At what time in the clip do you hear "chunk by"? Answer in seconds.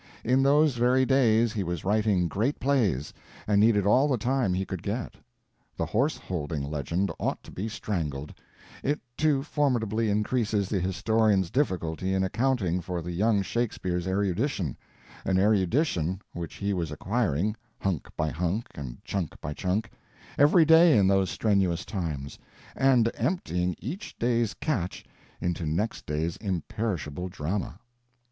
19.03-19.53